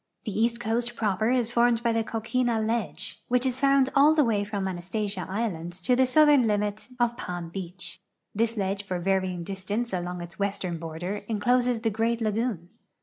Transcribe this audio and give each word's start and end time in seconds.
The 0.23 0.35
east 0.35 0.59
coast 0.59 0.95
proper 0.95 1.29
is 1.29 1.51
formed 1.51 1.83
Ijy 1.83 1.93
the 1.93 2.03
coquina 2.03 2.59
ledge, 2.59 3.21
which 3.27 3.45
is 3.45 3.59
found 3.59 3.89
all 3.95 4.15
the 4.15 4.23
way 4.23 4.43
from 4.43 4.67
Anastasia 4.67 5.27
island 5.29 5.73
to 5.73 5.95
the 5.95 6.07
southern 6.07 6.41
limit 6.47 6.89
of 6.99 7.15
Palm 7.15 7.49
beach. 7.49 8.01
This 8.33 8.57
ledge 8.57 8.83
for 8.83 8.99
vaiying 8.99 9.43
distance 9.43 9.93
along 9.93 10.19
its 10.21 10.39
western 10.39 10.79
border 10.79 11.17
incloses 11.29 11.81
the 11.81 11.91
great 11.91 12.19
lagoon. 12.19 12.69